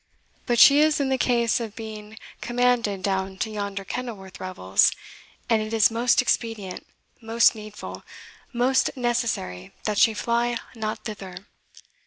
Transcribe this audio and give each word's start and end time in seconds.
But 0.47 0.57
she 0.57 0.79
is 0.79 0.99
in 0.99 1.09
the 1.09 1.17
case 1.19 1.59
of 1.59 1.75
being 1.75 2.17
commanded 2.41 3.03
down 3.03 3.37
to 3.37 3.51
yonder 3.51 3.85
Kenilworth 3.85 4.39
revels, 4.39 4.91
and 5.47 5.61
it 5.61 5.73
is 5.75 5.91
most 5.91 6.23
expedient 6.23 6.87
most 7.21 7.53
needful 7.53 8.01
most 8.51 8.89
necessary 8.97 9.75
that 9.83 9.99
she 9.99 10.15
fly 10.15 10.57
not 10.73 11.05
thither. 11.05 11.45